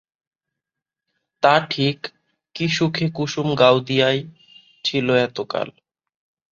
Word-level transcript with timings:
তা 1.43 1.53
ঠিক, 1.69 1.97
কী 2.55 2.65
সুখে 2.67 3.05
কুসুম 3.13 3.47
গাওদিয়ায় 3.55 4.21
ছিল 4.85 5.07
এতকাল? 5.25 5.67